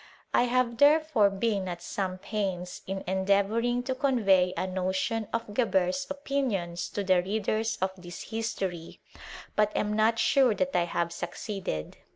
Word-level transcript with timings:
I 0.33 0.45
have, 0.45 0.77
therefore, 0.77 1.29
been 1.29 1.67
at 1.67 1.83
some 1.83 2.17
pains 2.17 2.81
in 2.87 3.03
endeavouring 3.05 3.83
to 3.83 3.93
convey 3.93 4.51
a 4.57 4.65
notion 4.65 5.27
of 5.31 5.53
Geber*s 5.53 6.07
opinions 6.09 6.89
to 6.89 7.03
the 7.03 7.21
readers 7.21 7.77
of 7.83 7.91
this 7.95 8.31
history; 8.31 8.99
but 9.55 9.71
am 9.77 9.93
not 9.93 10.17
sure 10.17 10.55
that 10.55 10.75
I 10.75 10.85
have 10.85 11.13
succeeded. 11.13 11.97